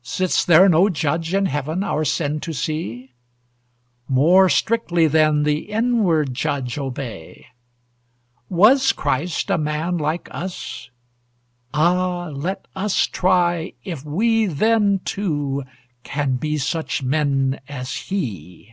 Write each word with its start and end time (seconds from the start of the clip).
Sits 0.00 0.42
there 0.42 0.70
no 0.70 0.88
judge 0.88 1.34
in 1.34 1.44
Heaven 1.44 1.84
our 1.84 2.02
sin 2.02 2.40
to 2.40 2.54
see? 2.54 3.12
More 4.08 4.48
strictly, 4.48 5.06
then, 5.06 5.42
the 5.42 5.68
inward 5.68 6.32
judge 6.32 6.78
obey! 6.78 7.44
Was 8.48 8.92
Christ 8.92 9.50
a 9.50 9.58
man 9.58 9.98
like 9.98 10.28
us? 10.30 10.88
Ah! 11.74 12.28
let 12.28 12.64
us 12.74 13.06
try 13.06 13.74
If 13.84 14.02
we 14.02 14.46
then, 14.46 15.00
too, 15.04 15.62
can 16.04 16.36
be 16.36 16.56
such 16.56 17.02
men 17.02 17.60
as 17.68 17.94
he!" 17.94 18.72